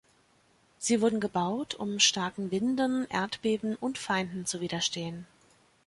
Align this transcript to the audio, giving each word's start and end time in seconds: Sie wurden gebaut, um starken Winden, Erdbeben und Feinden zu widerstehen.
Sie 0.79 0.99
wurden 0.99 1.19
gebaut, 1.19 1.75
um 1.75 1.99
starken 1.99 2.49
Winden, 2.49 3.05
Erdbeben 3.09 3.75
und 3.75 3.99
Feinden 3.99 4.47
zu 4.47 4.59
widerstehen. 4.59 5.27